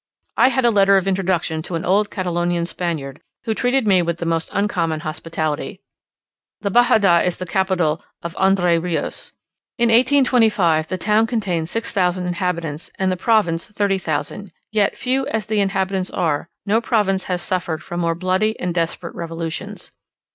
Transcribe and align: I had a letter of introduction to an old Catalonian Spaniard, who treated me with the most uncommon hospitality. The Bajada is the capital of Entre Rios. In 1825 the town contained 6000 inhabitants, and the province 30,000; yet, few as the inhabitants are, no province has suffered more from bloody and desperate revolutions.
I 0.35 0.47
had 0.47 0.65
a 0.65 0.71
letter 0.71 0.97
of 0.97 1.07
introduction 1.07 1.61
to 1.61 1.75
an 1.75 1.85
old 1.85 2.09
Catalonian 2.09 2.65
Spaniard, 2.65 3.21
who 3.43 3.53
treated 3.53 3.85
me 3.85 4.01
with 4.01 4.17
the 4.17 4.25
most 4.25 4.49
uncommon 4.51 5.01
hospitality. 5.01 5.79
The 6.61 6.71
Bajada 6.71 7.23
is 7.23 7.37
the 7.37 7.45
capital 7.45 8.03
of 8.23 8.35
Entre 8.39 8.79
Rios. 8.79 9.33
In 9.77 9.89
1825 9.89 10.87
the 10.87 10.97
town 10.97 11.27
contained 11.27 11.69
6000 11.69 12.25
inhabitants, 12.25 12.89
and 12.97 13.11
the 13.11 13.15
province 13.15 13.69
30,000; 13.69 14.51
yet, 14.71 14.97
few 14.97 15.27
as 15.27 15.45
the 15.45 15.61
inhabitants 15.61 16.09
are, 16.09 16.49
no 16.65 16.81
province 16.81 17.25
has 17.25 17.43
suffered 17.43 17.81
more 17.91 17.97
from 18.11 18.17
bloody 18.17 18.59
and 18.59 18.73
desperate 18.73 19.13
revolutions. 19.13 19.91